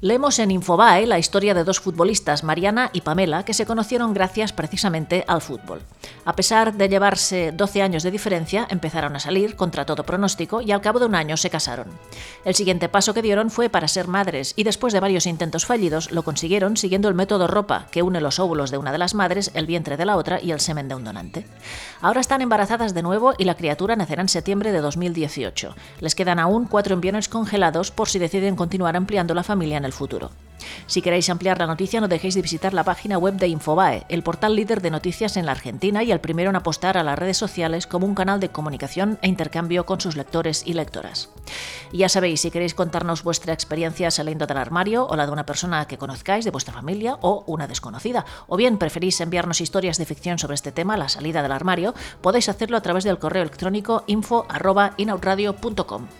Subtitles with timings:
[0.00, 4.52] Leemos en Infobae la historia de dos futbolistas, Mariana y Pamela, que se conocieron gracias
[4.52, 5.80] precisamente al fútbol.
[6.24, 10.70] A pesar de llevarse 12 años de diferencia, empezaron a salir contra todo pronóstico y
[10.70, 11.88] al cabo de un año se casaron.
[12.44, 16.12] El siguiente paso que dieron fue para ser madres y después de varios intentos fallidos
[16.12, 19.50] lo consiguieron siguiendo el método ropa, que une los óvulos de una de las madres,
[19.54, 21.44] el vientre de la otra y el semen de un donante.
[22.00, 25.74] Ahora están embarazadas de nuevo y la criatura nacerá en septiembre de 2018.
[25.98, 29.87] Les quedan aún cuatro embriones congelados por si deciden continuar ampliando la familia en el
[29.92, 30.30] futuro.
[30.86, 34.22] Si queréis ampliar la noticia, no dejéis de visitar la página web de Infobae, el
[34.22, 37.36] portal líder de noticias en la Argentina y el primero en apostar a las redes
[37.36, 41.30] sociales como un canal de comunicación e intercambio con sus lectores y lectoras.
[41.92, 45.86] Ya sabéis, si queréis contarnos vuestra experiencia saliendo del armario o la de una persona
[45.86, 50.38] que conozcáis, de vuestra familia o una desconocida, o bien preferís enviarnos historias de ficción
[50.38, 56.08] sobre este tema, la salida del armario, podéis hacerlo a través del correo electrónico info.inautradio.com.